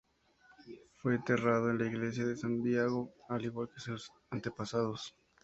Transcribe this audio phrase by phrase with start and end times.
[0.95, 5.15] Fue enterrado en la Iglesia de Santiago al igual que sus antepasados.